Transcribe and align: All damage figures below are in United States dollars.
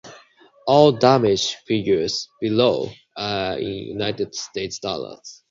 All 0.65 0.93
damage 0.93 1.57
figures 1.67 2.27
below 2.39 2.89
are 3.15 3.59
in 3.59 3.67
United 3.71 4.33
States 4.33 4.79
dollars. 4.79 5.39